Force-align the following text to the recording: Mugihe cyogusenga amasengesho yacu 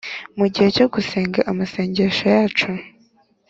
Mugihe 0.37 0.67
cyogusenga 0.75 1.39
amasengesho 1.51 2.25
yacu 2.35 2.69